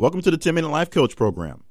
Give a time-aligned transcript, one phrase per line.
[0.00, 1.62] Welcome to the 10 Minute Life Coach Program.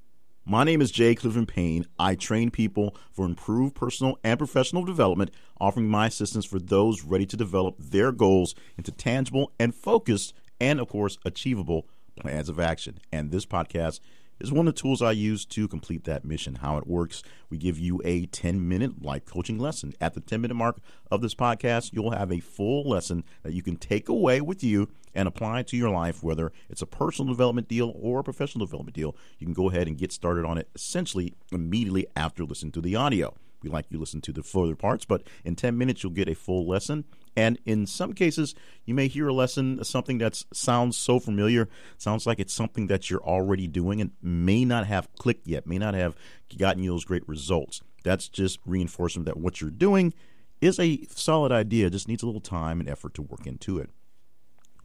[0.46, 1.88] My name is Jay Cleveland Payne.
[1.98, 7.26] I train people for improved personal and professional development, offering my assistance for those ready
[7.26, 11.88] to develop their goals into tangible and focused and, of course, achievable
[12.20, 13.00] plans of action.
[13.12, 14.00] And this podcast
[14.40, 16.56] is one of the tools I use to complete that mission.
[16.62, 19.96] How it works, we give you a 10 minute life coaching lesson.
[20.00, 20.78] At the 10 minute mark
[21.10, 24.88] of this podcast, you'll have a full lesson that you can take away with you
[25.14, 28.66] and apply it to your life, whether it's a personal development deal or a professional
[28.66, 29.16] development deal.
[29.38, 32.96] You can go ahead and get started on it essentially immediately after listening to the
[32.96, 33.36] audio.
[33.62, 36.36] We like you listen to the further parts, but in 10 minutes, you'll get a
[36.36, 37.06] full lesson.
[37.36, 38.56] And in some cases,
[38.86, 43.10] you may hear a lesson, something that sounds so familiar, sounds like it's something that
[43.10, 46.16] you're already doing and may not have clicked yet, may not have
[46.58, 47.82] gotten you those great results.
[48.04, 50.14] That's just reinforcement that what you're doing
[50.62, 53.90] is a solid idea, just needs a little time and effort to work into it.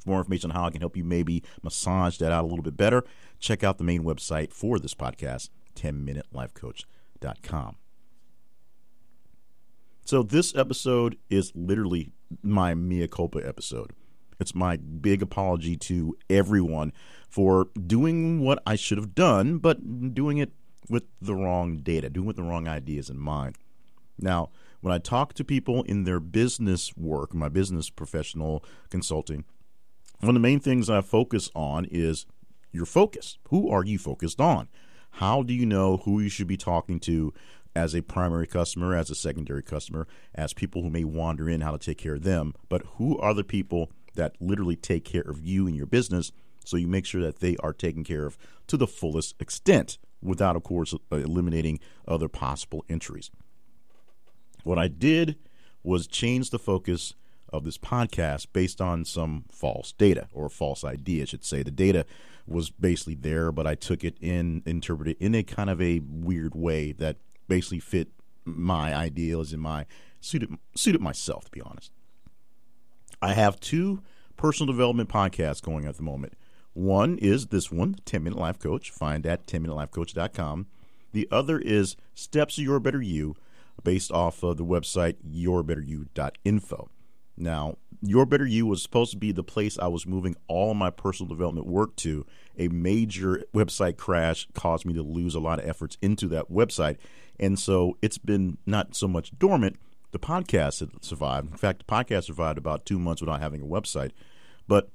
[0.05, 2.77] More information on how I can help you maybe massage that out a little bit
[2.77, 3.05] better,
[3.39, 7.77] check out the main website for this podcast, 10minutelifecoach.com.
[10.05, 13.93] So this episode is literally my mea culpa episode.
[14.39, 16.93] It's my big apology to everyone
[17.29, 20.53] for doing what I should have done, but doing it
[20.91, 23.57] with the wrong data, doing with the wrong ideas in mind.
[24.19, 29.45] Now, when I talk to people in their business work, my business professional consulting,
[30.21, 32.27] one of the main things I focus on is
[32.73, 33.39] your focus.
[33.49, 34.69] Who are you focused on?
[35.13, 37.33] How do you know who you should be talking to
[37.77, 41.73] as a primary customer, as a secondary customer, as people who may wander in, how
[41.73, 42.55] to take care of them?
[42.69, 46.33] But who are the people that literally take care of you and your business
[46.65, 50.57] so you make sure that they are taken care of to the fullest extent without,
[50.57, 51.79] of course, uh, eliminating
[52.09, 53.31] other possible entries?
[54.63, 55.37] What I did
[55.83, 57.15] was change the focus
[57.55, 61.63] of this podcast based on some false data or false idea, I should say.
[61.63, 62.05] The data
[62.47, 66.01] was basically there, but I took it in, interpreted it in a kind of a
[66.01, 67.17] weird way that
[67.49, 68.09] basically fit
[68.45, 69.87] my ideals and my
[70.21, 71.93] suited suited myself, to be honest.
[73.23, 74.03] I have two
[74.37, 76.35] personal development podcasts going at the moment.
[76.75, 80.67] One is this one, 10 Minute Life Coach, find at 10minutelifecoach.com.
[81.13, 83.37] The other is Steps to Your Better You,
[83.83, 86.91] based off of the website yourbetteryou.info.
[87.37, 90.91] Now, Your Better You was supposed to be the place I was moving all my
[90.91, 92.27] personal development work to.
[92.59, 96.97] A major website crash caused me to lose a lot of efforts into that website.
[97.41, 99.77] And so it's been not so much dormant.
[100.13, 101.51] The podcast had survived.
[101.51, 104.13] In fact, the podcast survived about two months without having a website.
[104.69, 104.91] But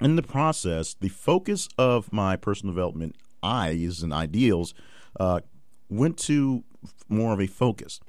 [0.00, 4.74] in the process, the focus of my personal development eyes and ideals
[5.18, 5.40] uh,
[5.88, 6.64] went to
[7.08, 8.00] more of a focus.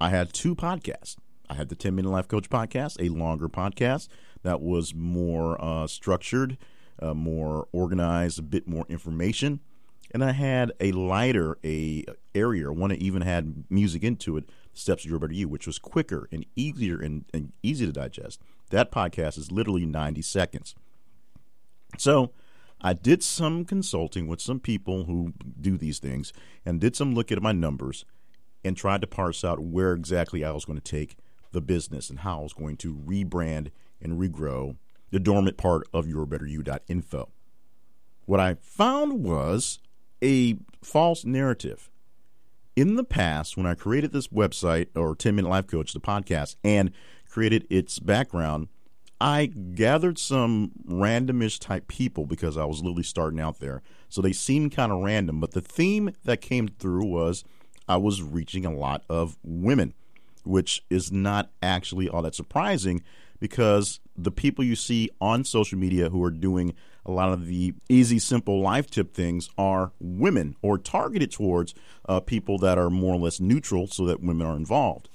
[0.00, 1.16] I had two podcasts.
[1.50, 4.06] I had the 10 Minute Life Coach podcast, a longer podcast
[4.44, 6.56] that was more uh, structured,
[7.00, 9.58] uh, more organized, a bit more information.
[10.12, 12.04] And I had a lighter, a
[12.36, 15.80] area, one that even had music into it, Steps of Your Better You, which was
[15.80, 18.40] quicker and easier and, and easy to digest.
[18.70, 20.76] That podcast is literally 90 seconds.
[21.98, 22.30] So
[22.80, 26.32] I did some consulting with some people who do these things
[26.64, 28.04] and did some look at my numbers
[28.64, 31.16] and tried to parse out where exactly I was going to take–
[31.52, 34.76] the business and how I was going to rebrand and regrow
[35.10, 37.30] the dormant part of yourbetteryou.info.
[38.26, 39.80] What I found was
[40.22, 41.90] a false narrative.
[42.76, 46.56] In the past, when I created this website or 10 Minute Life Coach, the podcast,
[46.62, 46.92] and
[47.28, 48.68] created its background,
[49.20, 53.82] I gathered some randomish type people because I was literally starting out there.
[54.08, 57.44] So they seemed kind of random, but the theme that came through was
[57.86, 59.94] I was reaching a lot of women
[60.50, 63.02] which is not actually all that surprising
[63.38, 66.74] because the people you see on social media who are doing
[67.06, 71.74] a lot of the easy, simple life tip things are women or targeted towards
[72.08, 75.08] uh, people that are more or less neutral so that women are involved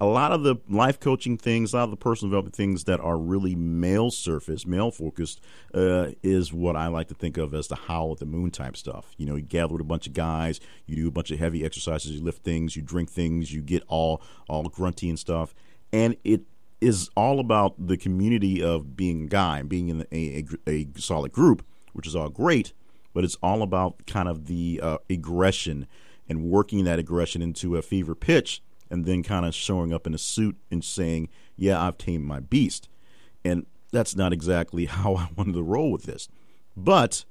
[0.00, 3.00] a lot of the life coaching things, a lot of the personal development things that
[3.00, 5.40] are really male surface, male focused,
[5.74, 8.76] uh, is what I like to think of as the howl at the moon type
[8.76, 9.12] stuff.
[9.16, 11.64] You know, you gather with a bunch of guys, you do a bunch of heavy
[11.64, 15.54] exercises, you lift things, you drink things, you get all all grunty and stuff,
[15.92, 16.42] and it
[16.80, 20.86] is all about the community of being a guy and being in a, a, a
[20.96, 22.72] solid group, which is all great,
[23.12, 25.88] but it's all about kind of the uh, aggression
[26.28, 30.14] and working that aggression into a fever pitch and then kind of showing up in
[30.14, 32.88] a suit and saying, "Yeah, I've tamed my beast,"
[33.44, 36.28] and that's not exactly how I wanted to roll with this.
[36.76, 37.24] But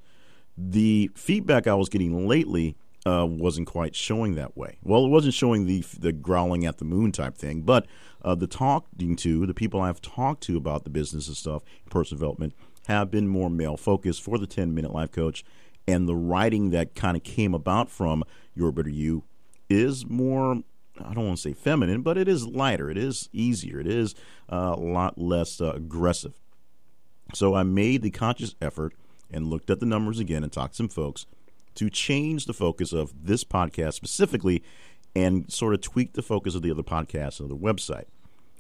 [0.58, 2.76] the feedback I was getting lately
[3.06, 4.78] uh, wasn't quite showing that way.
[4.84, 7.86] Well, it wasn't showing the the growling at the moon type thing, but
[8.22, 12.20] uh, the talking to the people I've talked to about the business and stuff, personal
[12.20, 12.54] development,
[12.88, 15.46] have been more male focused for the ten minute life coach,
[15.88, 18.24] and the writing that kind of came about from
[18.56, 19.24] Your Better You
[19.70, 20.64] is more
[21.04, 22.90] I don't want to say feminine, but it is lighter.
[22.90, 23.80] It is easier.
[23.80, 24.16] It is
[24.52, 26.34] uh, a lot less uh, aggressive.
[27.34, 28.94] So I made the conscious effort
[29.32, 31.26] and looked at the numbers again and talked to some folks
[31.76, 34.64] to change the focus of this podcast specifically
[35.16, 38.06] and sort of tweak the focus of the other podcasts and the website.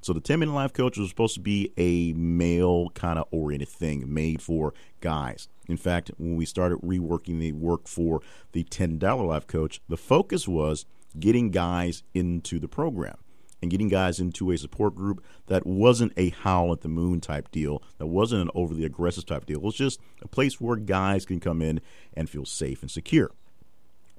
[0.01, 3.69] So the 10 minute life coach was supposed to be a male kind of oriented
[3.69, 5.49] thing made for guys.
[5.67, 10.47] In fact, when we started reworking the work for the $10 life coach, the focus
[10.47, 10.85] was
[11.19, 13.17] getting guys into the program
[13.61, 17.49] and getting guys into a support group that wasn't a howl at the moon type
[17.51, 19.57] deal, that wasn't an overly aggressive type deal.
[19.57, 21.81] It was just a place where guys can come in
[22.13, 23.31] and feel safe and secure.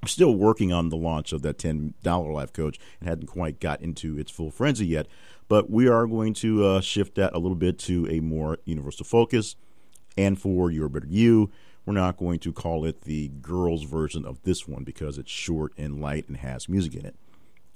[0.02, 3.80] I'm still working on the launch of that $10 life coach and hadn't quite got
[3.80, 5.06] into its full frenzy yet,
[5.48, 9.04] but we are going to uh, shift that a little bit to a more universal
[9.04, 9.56] focus.
[10.16, 11.50] And for Your Better You,
[11.88, 15.72] we're not going to call it the girls' version of this one because it's short
[15.78, 17.16] and light and has music in it.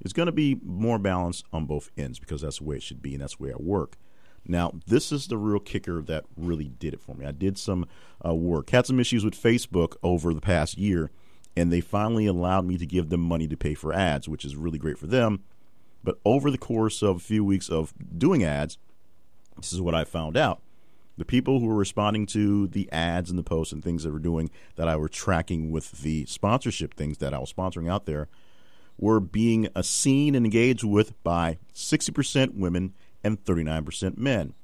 [0.03, 3.01] It's going to be more balanced on both ends because that's the way it should
[3.01, 3.97] be and that's the way I work.
[4.47, 7.25] Now, this is the real kicker that really did it for me.
[7.25, 7.87] I did some
[8.23, 11.11] uh, work, had some issues with Facebook over the past year,
[11.57, 14.57] and they finally allowed me to give them money to pay for ads, which is
[14.57, 15.43] really great for them.
[16.05, 18.77] But over the course of a few weeks of doing ads,
[19.57, 20.61] this is what I found out.
[21.23, 24.19] The people who were responding to the ads and the posts and things that were
[24.19, 28.27] doing that I were tracking with the sponsorship things that I was sponsoring out there
[28.99, 34.55] were being seen and engaged with by 60% women and 39% men.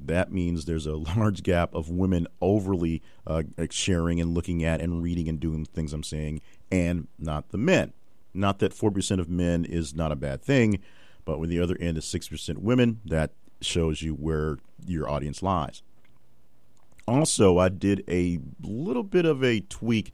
[0.00, 5.04] That means there's a large gap of women overly uh, sharing and looking at and
[5.04, 6.40] reading and doing things I'm saying,
[6.72, 7.92] and not the men.
[8.34, 10.80] Not that 4% of men is not a bad thing,
[11.24, 13.30] but when the other end is 6% women, that
[13.60, 15.82] shows you where your audience lies.
[17.06, 20.12] Also, I did a little bit of a tweak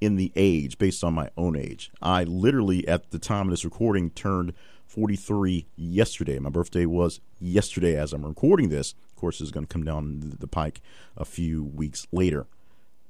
[0.00, 1.92] in the age based on my own age.
[2.02, 4.52] I literally, at the time of this recording, turned
[4.86, 6.38] 43 yesterday.
[6.40, 8.94] My birthday was yesterday as I'm recording this.
[9.10, 10.80] Of course, is going to come down the pike
[11.16, 12.46] a few weeks later.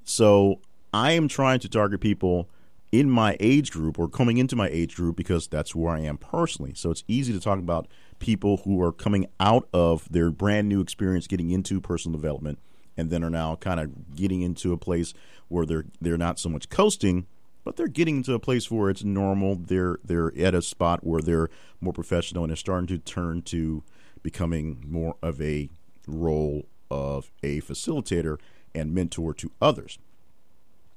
[0.05, 0.61] So
[0.93, 2.51] I am trying to target people
[2.93, 6.19] in my age group or coming into my age group because that's where I am
[6.19, 6.75] personally.
[6.75, 7.89] So it's easy to talk about
[8.23, 12.59] people who are coming out of their brand new experience getting into personal development
[12.97, 15.13] and then are now kind of getting into a place
[15.49, 17.27] where they're they're not so much coasting
[17.65, 19.57] but they're getting into a place where it's normal.
[19.57, 21.49] They're they're at a spot where they're
[21.81, 23.83] more professional and they're starting to turn to
[24.23, 25.69] becoming more of a
[26.07, 28.39] role of a facilitator
[28.75, 29.99] and mentor to others.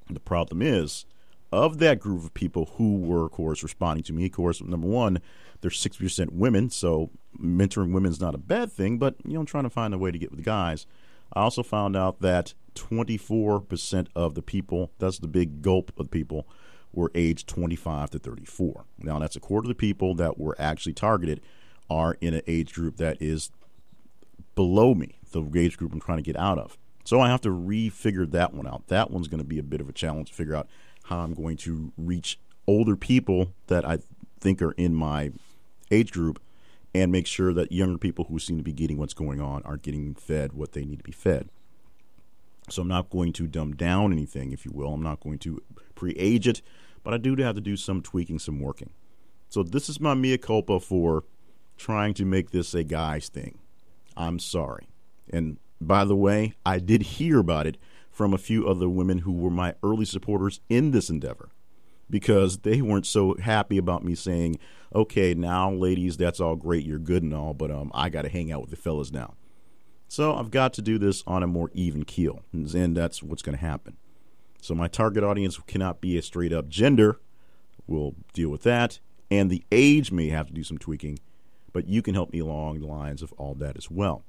[0.10, 1.06] The problem is
[1.56, 4.88] of that group of people who were, of course, responding to me, of course, number
[4.88, 5.22] one,
[5.62, 7.10] there's 60% women, so
[7.40, 10.12] mentoring women is not a bad thing, but, you know, trying to find a way
[10.12, 10.86] to get with the guys.
[11.34, 16.48] I also found out that 24% of the people, that's the big gulp of people,
[16.92, 18.86] were aged 25 to 34.
[19.00, 21.42] Now, that's a quarter of the people that were actually targeted
[21.90, 23.50] are in an age group that is
[24.56, 26.78] below me, the age group I'm trying to get out of.
[27.04, 28.88] So I have to refigure that one out.
[28.88, 30.68] That one's going to be a bit of a challenge to figure out
[31.06, 34.00] how I'm going to reach older people that I
[34.40, 35.32] think are in my
[35.92, 36.42] age group
[36.94, 39.78] and make sure that younger people who seem to be getting what's going on are
[39.78, 41.50] getting fed what they need to be fed.
[42.70, 44.94] So I'm not going to dumb down anything, if you will.
[44.94, 45.62] I'm not going to
[45.94, 46.62] pre-age it,
[47.04, 48.90] but I do have to do some tweaking, some working.
[49.50, 51.24] So this is my mea culpa for
[51.78, 53.60] trying to make this a guy's thing.
[54.18, 54.88] I'm sorry.
[55.30, 57.78] And by the way, I did hear about it
[58.16, 61.50] from a few other women who were my early supporters in this endeavor
[62.10, 64.58] because they weren't so happy about me saying,
[64.94, 66.86] okay, now, ladies, that's all great.
[66.86, 69.34] You're good and all, but um, I got to hang out with the fellas now.
[70.08, 73.58] So I've got to do this on a more even keel, and that's what's going
[73.58, 73.98] to happen.
[74.62, 77.20] So my target audience cannot be a straight up gender.
[77.86, 79.00] We'll deal with that.
[79.30, 81.20] And the age may have to do some tweaking,
[81.74, 84.24] but you can help me along the lines of all that as well.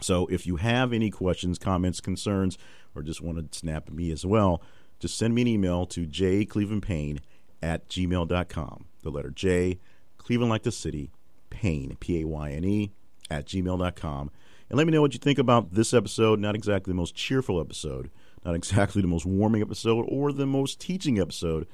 [0.00, 2.58] So if you have any questions, comments, concerns,
[2.94, 4.62] or just want to snap at me as well,
[4.98, 7.20] just send me an email to jclevelandpayne
[7.62, 8.84] at gmail.com.
[9.02, 9.78] The letter J,
[10.18, 11.10] Cleveland like the city,
[11.50, 12.92] Payne, P A Y N E,
[13.30, 14.30] at gmail.com.
[14.68, 16.40] And let me know what you think about this episode.
[16.40, 18.10] Not exactly the most cheerful episode,
[18.44, 21.66] not exactly the most warming episode or the most teaching episode,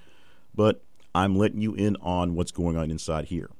[0.54, 0.82] but
[1.14, 3.50] I'm letting you in on what's going on inside here.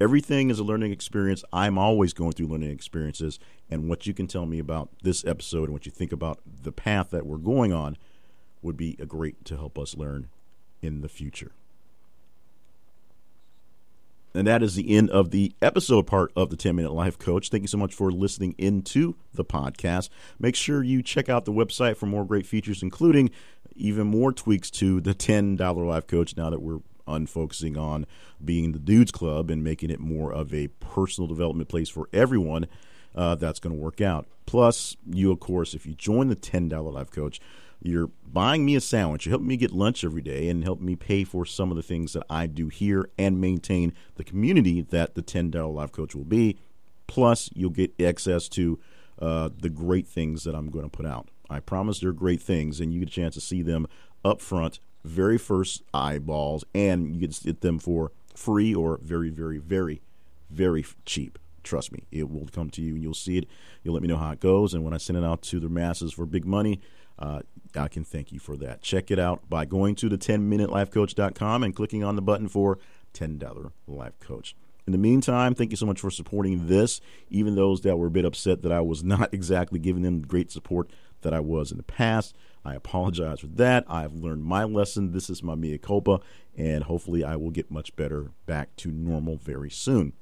[0.00, 1.42] Everything is a learning experience.
[1.52, 3.38] I'm always going through learning experiences.
[3.70, 6.72] And what you can tell me about this episode and what you think about the
[6.72, 7.96] path that we're going on
[8.62, 10.28] would be a great to help us learn
[10.82, 11.52] in the future.
[14.34, 17.48] And that is the end of the episode part of the 10 Minute Life Coach.
[17.48, 20.10] Thank you so much for listening into the podcast.
[20.38, 23.30] Make sure you check out the website for more great features, including
[23.74, 28.06] even more tweaks to the $10 Life Coach now that we're unfocusing on
[28.44, 32.66] being the dudes club and making it more of a personal development place for everyone.
[33.14, 34.26] Uh, that's going to work out.
[34.46, 37.40] Plus, you, of course, if you join the $10 Life Coach,
[37.82, 39.26] you're buying me a sandwich.
[39.26, 41.82] You're helping me get lunch every day and helping me pay for some of the
[41.82, 46.24] things that I do here and maintain the community that the $10 Life Coach will
[46.24, 46.58] be.
[47.06, 48.78] Plus, you'll get access to
[49.20, 51.28] uh, the great things that I'm going to put out.
[51.50, 53.86] I promise they're great things, and you get a chance to see them
[54.24, 59.58] up front, very first eyeballs, and you can get them for free or very, very,
[59.58, 60.00] very,
[60.50, 61.38] very cheap.
[61.62, 63.46] Trust me, it will come to you and you'll see it.
[63.82, 64.72] You'll let me know how it goes.
[64.72, 66.80] And when I send it out to the masses for big money,
[67.18, 67.40] uh,
[67.74, 68.80] I can thank you for that.
[68.80, 72.78] Check it out by going to the 10minutelifecoach.com and clicking on the button for
[73.12, 74.54] $10 Life Coach.
[74.86, 78.10] In the meantime, thank you so much for supporting this, even those that were a
[78.10, 80.90] bit upset that I was not exactly giving them great support
[81.20, 82.34] that I was in the past.
[82.68, 83.84] I apologize for that.
[83.88, 85.12] I've learned my lesson.
[85.12, 86.20] This is my mea culpa,
[86.56, 90.12] and hopefully I will get much better back to normal very soon.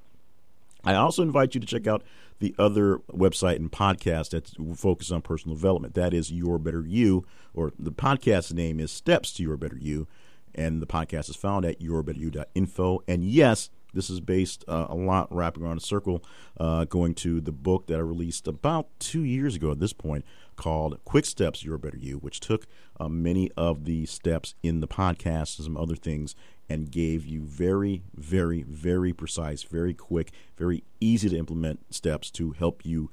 [0.84, 2.04] I also invite you to check out
[2.38, 5.94] the other website and podcast that focus on personal development.
[5.94, 10.06] That is Your Better You, or the podcast name is Steps to Your Better You,
[10.54, 13.02] and the podcast is found at yourbetteryou.info.
[13.08, 16.22] And yes, this is based uh, a lot wrapping around a circle,
[16.60, 20.24] uh, going to the book that I released about two years ago at this point
[20.54, 22.66] called Quick Steps Your Better You, which took
[23.00, 26.36] uh, many of the steps in the podcast and some other things
[26.68, 32.52] and gave you very, very, very precise, very quick, very easy to implement steps to
[32.52, 33.10] help you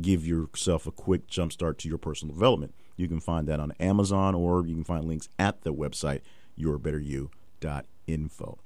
[0.00, 2.74] give yourself a quick jump start to your personal development.
[2.96, 6.20] You can find that on Amazon or you can find links at the website
[6.58, 8.58] yourbetteryou.info.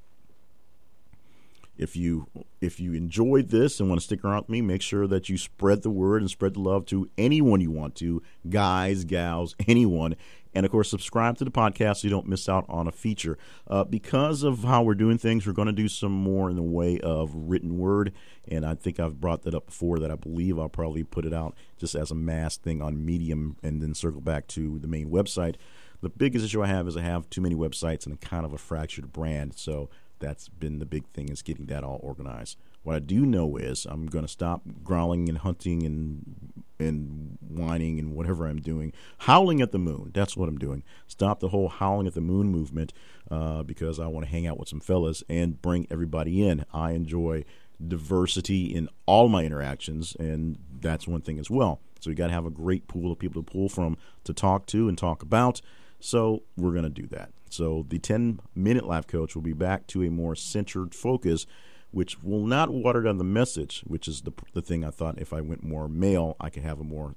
[1.82, 2.28] If you
[2.60, 5.36] if you enjoyed this and want to stick around with me, make sure that you
[5.36, 10.16] spread the word and spread the love to anyone you want to, guys, gals, anyone.
[10.54, 13.38] And of course, subscribe to the podcast so you don't miss out on a feature.
[13.66, 16.62] Uh, because of how we're doing things, we're going to do some more in the
[16.62, 18.12] way of written word.
[18.46, 21.32] And I think I've brought that up before that I believe I'll probably put it
[21.32, 25.10] out just as a mass thing on Medium and then circle back to the main
[25.10, 25.56] website.
[26.02, 28.52] The biggest issue I have is I have too many websites and a kind of
[28.52, 29.54] a fractured brand.
[29.54, 29.88] So
[30.22, 32.56] that's been the big thing is getting that all organized.
[32.84, 37.98] What I do know is I'm going to stop growling and hunting and and whining
[37.98, 40.10] and whatever I'm doing, howling at the moon.
[40.14, 40.82] That's what I'm doing.
[41.06, 42.92] Stop the whole howling at the moon movement
[43.30, 46.64] uh, because I want to hang out with some fellas and bring everybody in.
[46.72, 47.44] I enjoy
[47.86, 51.80] diversity in all my interactions, and that's one thing as well.
[52.00, 54.66] So you got to have a great pool of people to pull from to talk
[54.66, 55.60] to and talk about.
[56.00, 57.30] So we're going to do that.
[57.52, 61.46] So the 10 minute life coach will be back to a more centered focus,
[61.90, 65.32] which will not water down the message, which is the, the thing I thought if
[65.32, 67.14] I went more male, I could have a more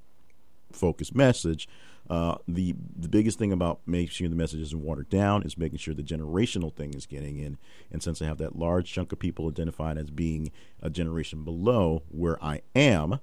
[0.72, 1.68] focused message.
[2.08, 5.80] Uh, the the biggest thing about making sure the message isn't watered down is making
[5.80, 7.58] sure the generational thing is getting in.
[7.92, 10.52] And since I have that large chunk of people identified as being
[10.84, 13.20] a generation below where I am,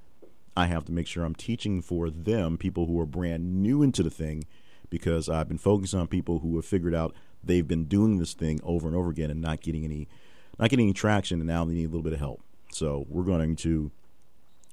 [0.56, 4.02] I have to make sure I'm teaching for them, people who are brand new into
[4.02, 4.44] the thing,
[4.92, 8.60] because I've been focusing on people who have figured out they've been doing this thing
[8.62, 10.06] over and over again and not getting any
[10.58, 12.42] not getting any traction and now they need a little bit of help.
[12.72, 13.90] So we're going to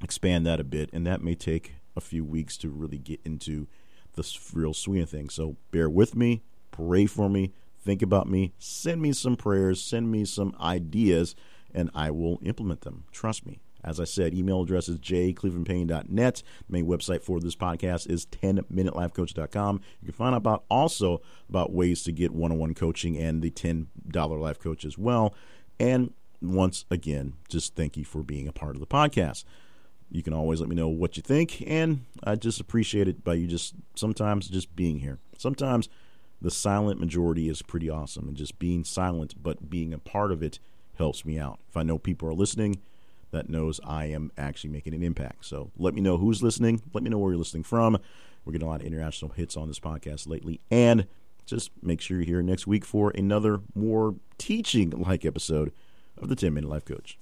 [0.04, 3.68] expand that a bit and that may take a few weeks to really get into
[4.16, 5.34] the real swing of things.
[5.34, 10.12] So bear with me, pray for me, think about me, send me some prayers, send
[10.12, 11.34] me some ideas,
[11.74, 13.06] and I will implement them.
[13.14, 13.62] Trust me.
[13.84, 16.44] As I said, email address is jclevelandpayne.net.
[16.68, 19.82] The main website for this podcast is 10minutelifecoach.com.
[20.02, 23.88] You can find out about also about ways to get one-on-one coaching and the $10
[24.40, 25.34] life coach as well.
[25.80, 29.44] And once again, just thank you for being a part of the podcast.
[30.12, 33.36] You can always let me know what you think, and I just appreciate it by
[33.36, 35.20] you just sometimes just being here.
[35.38, 35.88] Sometimes
[36.42, 40.42] the silent majority is pretty awesome, and just being silent but being a part of
[40.42, 40.60] it
[40.96, 41.60] helps me out.
[41.70, 42.82] If I know people are listening,
[43.32, 45.46] that knows I am actually making an impact.
[45.46, 46.82] So let me know who's listening.
[46.94, 47.98] Let me know where you're listening from.
[48.46, 50.60] We're getting a lot of international hits on this podcast lately.
[50.72, 51.08] And
[51.46, 55.72] just make sure you're here next week for another more teaching like episode
[56.18, 57.18] of the 10 Minute Life Coach.